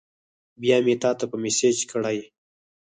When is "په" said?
1.31-1.37